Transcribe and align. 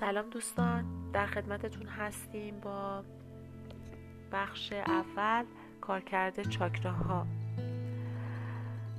سلام 0.00 0.30
دوستان 0.30 0.84
در 1.12 1.26
خدمتتون 1.26 1.86
هستیم 1.86 2.60
با 2.60 3.02
بخش 4.32 4.72
اول 4.72 5.44
کارکرد 5.80 6.48
چاکراها 6.48 7.26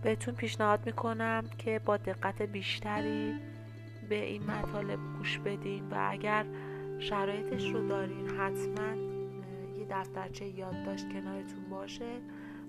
بهتون 0.03 0.35
پیشنهاد 0.35 0.85
می‌کنم 0.85 1.43
که 1.57 1.81
با 1.85 1.97
دقت 1.97 2.41
بیشتری 2.41 3.35
به 4.09 4.23
این 4.23 4.43
مطالب 4.43 4.99
گوش 5.17 5.39
بدین 5.39 5.89
و 5.89 6.07
اگر 6.09 6.45
شرایطش 6.99 7.69
رو 7.69 7.87
دارین 7.87 8.29
حتما 8.29 8.95
یه 9.79 9.85
دفترچه 9.89 10.45
یادداشت 10.45 11.09
کنارتون 11.09 11.69
باشه 11.69 12.21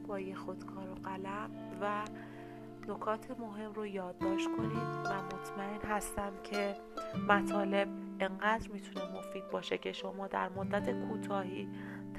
با 0.07 0.21
یه 0.21 0.35
خودکار 0.35 0.91
و 0.91 0.95
قلم 0.95 1.51
و 1.81 2.05
نکات 2.89 3.31
مهم 3.41 3.73
رو 3.73 3.87
یادداشت 3.87 4.49
کنید 4.57 4.89
و 5.05 5.23
مطمئن 5.23 5.91
هستم 5.91 6.33
که 6.45 6.75
مطالب 7.29 8.08
انقدر 8.21 8.69
می‌تونه 8.73 9.19
مفید 9.19 9.51
باشه 9.51 9.79
که 9.79 9.93
شما 9.93 10.27
در 10.27 10.49
مدت 10.49 10.91
کوتاهی 10.91 11.69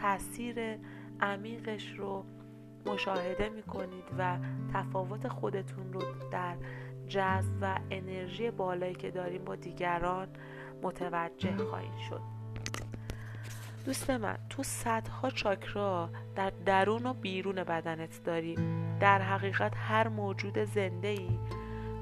تاثیر 0.02 0.78
عمیقش 1.20 1.92
رو 1.98 2.26
مشاهده 2.86 3.50
می‌کنید 3.50 4.06
و 4.18 4.38
تفاوت 4.74 5.28
خودتون 5.28 5.94
رو 5.94 6.02
در 6.32 6.56
جذب 7.08 7.54
و 7.62 7.80
انرژی 7.92 8.52
بالایی 8.52 8.96
که 8.96 9.12
داریم 9.12 9.46
با 9.46 9.56
دیگران 9.56 10.28
متوجه 10.84 11.58
خواهید 11.58 11.98
شد. 12.10 12.22
دوست 13.86 14.10
من 14.10 14.38
تو 14.50 14.64
صدها 14.64 15.30
چاکرا 15.30 16.10
در 16.36 16.50
درون 16.66 17.06
و 17.06 17.14
بیرون 17.14 17.64
بدنت 17.64 18.24
داری. 18.24 18.56
در 19.00 19.22
حقیقت 19.22 19.74
هر 19.76 20.08
موجود 20.08 20.64
زنده 20.64 21.08
ای 21.08 21.30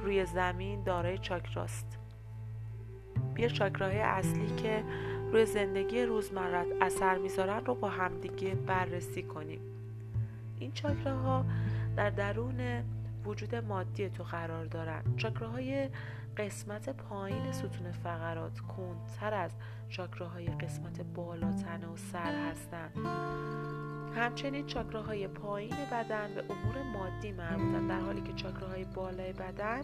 روی 0.01 0.25
زمین 0.25 0.83
دارای 0.83 1.17
چاکراست. 1.17 1.96
بیا 3.37 3.47
چاکراهای 3.47 3.99
اصلی 3.99 4.55
که 4.55 4.83
روی 5.31 5.45
زندگی 5.45 6.01
روزمرت 6.03 6.67
اثر 6.81 7.17
می‌ذارن 7.17 7.65
رو 7.65 7.75
با 7.75 7.89
همدیگه 7.89 8.55
بررسی 8.55 9.23
کنیم. 9.23 9.59
این 10.59 10.71
چاکراها 10.71 11.45
در 11.97 12.09
درون 12.09 12.83
وجود 13.25 13.55
مادی 13.55 14.09
تو 14.09 14.23
قرار 14.23 14.65
دارن. 14.65 15.03
چاکراهای 15.17 15.89
قسمت 16.37 16.89
پایین 16.89 17.51
ستون 17.51 17.91
فقرات 18.03 18.59
کندتر 18.59 19.33
از 19.33 19.51
چاکراهای 19.89 20.45
قسمت 20.45 21.01
بالا 21.01 21.51
تنه 21.51 21.87
و 21.87 21.97
سر 21.97 22.49
هستند 22.51 22.91
همچنین 24.15 24.65
چاکراهای 24.65 25.27
پایین 25.27 25.75
بدن 25.91 26.27
به 26.35 26.43
امور 26.49 26.83
مادی 26.93 27.31
مربوطن 27.31 27.87
در 27.87 27.99
حالی 27.99 28.21
که 28.21 28.33
چاکراهای 28.33 28.85
بالای 28.85 29.33
بدن 29.33 29.81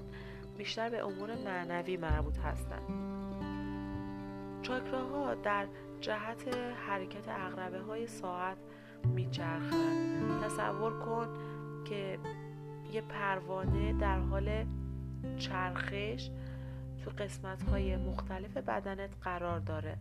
بیشتر 0.58 0.90
به 0.90 1.06
امور 1.06 1.30
معنوی 1.46 1.98
مربوط 1.98 2.38
هستند 2.38 3.14
چاکراها 4.64 5.36
در 5.36 5.68
جهت 6.02 6.56
حرکت 6.88 7.28
اغربه 7.28 7.80
های 7.82 8.08
ساعت 8.08 8.58
میچرخند. 9.06 10.44
تصور 10.44 11.00
کن 11.00 11.28
که 11.86 12.20
یه 12.94 13.02
پروانه 13.02 13.94
در 13.94 14.20
حال 14.20 14.66
چرخش 15.38 16.30
تو 17.04 17.12
قسمت 17.18 17.64
های 17.64 17.98
مختلف 17.98 18.58
بدنت 18.58 19.16
قرار 19.22 19.60
داره. 19.60 19.98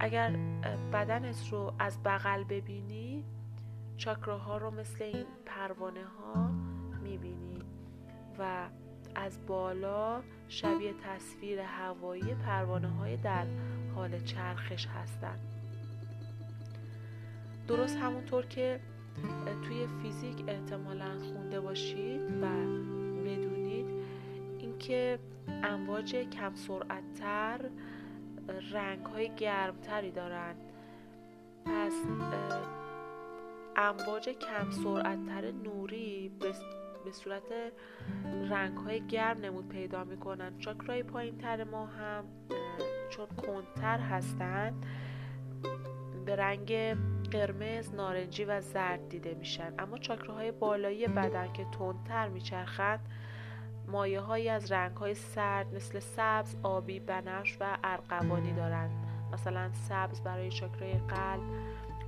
اگر 0.00 0.30
بدنت 0.92 1.48
رو 1.50 1.72
از 1.78 2.02
بغل 2.02 2.44
ببینی 2.44 3.24
چاکراها 3.96 4.58
رو 4.58 4.70
مثل 4.70 5.04
این 5.04 5.26
پروانه 5.46 6.04
ها 6.04 6.50
می‌بینی 7.02 7.62
و 8.38 8.68
از 9.14 9.46
بالا 9.46 10.22
شبیه 10.48 10.94
تصویر 11.04 11.60
هوایی 11.60 12.34
پروانه 12.34 12.88
های 12.88 13.16
در 13.16 13.46
حال 13.94 14.18
چرخش 14.24 14.86
هستند. 14.86 15.40
درست 17.68 17.96
همونطور 17.96 18.46
که 18.46 18.80
توی 19.62 19.86
فیزیک 20.02 20.44
احتمالا 20.48 21.18
خونده 21.18 21.60
باشید 21.60 22.20
و 22.20 22.46
بدونید 23.24 23.86
اینکه 24.58 25.18
امواج 25.62 26.16
کم 26.16 26.54
سرعتتر 26.54 27.70
رنگ 28.72 29.06
های 29.06 29.30
گرمتری 29.36 30.10
دارند. 30.10 30.56
پس 31.64 31.92
امواج 33.76 34.28
کم 34.28 34.70
سرعتتر 34.70 35.50
نوری 35.50 36.30
به 37.04 37.12
صورت 37.12 37.42
رنگ 38.50 38.76
های 38.76 39.06
گرم 39.06 39.38
نمود 39.38 39.68
پیدا 39.68 40.04
می‌کنن. 40.04 40.58
چاکرای 40.58 41.02
پایین 41.02 41.38
تر 41.38 41.64
ما 41.64 41.86
هم 41.86 42.24
چون 43.10 43.26
کندتر 43.26 43.98
هستند 43.98 44.86
به 46.26 46.36
رنگ 46.36 46.72
قرمز، 47.30 47.94
نارنجی 47.94 48.44
و 48.44 48.60
زرد 48.60 49.08
دیده 49.08 49.34
میشن. 49.34 49.74
اما 49.78 49.98
چاکراهای 49.98 50.52
بالایی 50.52 51.06
بدن 51.06 51.52
که 51.52 51.66
تندتر 51.78 52.28
میچرخند 52.28 53.08
مایه 53.86 54.20
هایی 54.20 54.48
از 54.48 54.72
رنگ 54.72 54.96
های 54.96 55.14
سرد 55.14 55.74
مثل 55.74 55.98
سبز، 55.98 56.56
آبی، 56.62 57.00
بنفش 57.00 57.56
و 57.60 57.78
ارغوانی 57.84 58.52
دارند. 58.52 58.90
مثلا 59.32 59.72
سبز 59.72 60.20
برای 60.20 60.50
چاکرای 60.50 60.92
قلب، 60.92 61.42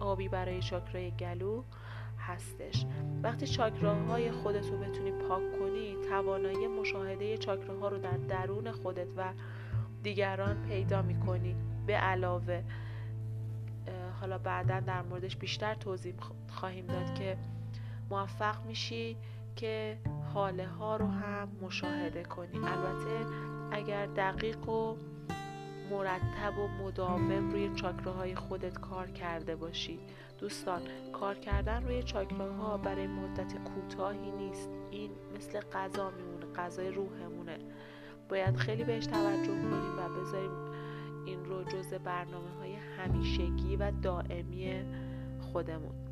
آبی 0.00 0.28
برای 0.28 0.62
چاکرای 0.62 1.10
گلو 1.10 1.62
هستش. 2.18 2.86
وقتی 3.22 3.46
چاکراهای 3.46 4.30
خودت 4.30 4.66
رو 4.66 4.78
بتونی 4.78 5.10
پاک 5.10 5.58
کنی 5.58 5.96
توانایی 6.08 6.66
مشاهده 6.66 7.38
چاکراها 7.38 7.88
رو 7.88 7.98
در 7.98 8.16
درون 8.16 8.72
خودت 8.72 9.08
و 9.16 9.32
دیگران 10.02 10.62
پیدا 10.68 11.02
می‌کنی. 11.02 11.56
به 11.86 11.92
علاوه 11.92 12.62
حالا 14.20 14.38
بعدا 14.38 14.80
در 14.80 15.02
موردش 15.02 15.36
بیشتر 15.36 15.74
توضیح 15.74 16.14
خواهیم 16.48 16.86
داد 16.86 17.14
که 17.14 17.36
موفق 18.10 18.66
میشی 18.66 19.16
که 19.56 19.98
حاله 20.34 20.66
ها 20.66 20.96
رو 20.96 21.06
هم 21.06 21.48
مشاهده 21.62 22.22
کنی. 22.22 22.56
البته 22.56 23.26
اگر 23.70 24.06
دقیق 24.06 24.68
و 24.68 24.96
مرتب 25.90 26.58
و 26.58 26.68
مداوم 26.68 27.50
روی 27.50 27.70
چاکراهای 27.74 28.34
خودت 28.34 28.78
کار 28.78 29.10
کرده 29.10 29.56
باشی. 29.56 29.98
دوستان 30.38 30.82
کار 31.12 31.34
کردن 31.34 31.82
روی 31.82 32.02
چاکراها 32.02 32.76
برای 32.76 33.06
مدت 33.06 33.54
کوتاهی 33.64 34.30
نیست. 34.30 34.70
این 34.90 35.10
مثل 35.36 35.60
غذا 35.60 36.10
میمونه 36.10 36.46
غذای 36.56 36.90
روحمونه. 36.90 37.58
باید 38.28 38.56
خیلی 38.56 38.84
بهش 38.84 39.06
توجه 39.06 39.46
کنیم 39.46 39.98
و 39.98 40.20
بذاریم 40.20 40.72
این 41.26 41.44
رو 41.44 41.64
جز 41.64 41.94
برنامه 41.94 42.50
های 42.58 42.74
همیشگی 42.74 43.76
و 43.76 43.90
دائمی 44.02 44.84
خودمون. 45.40 46.11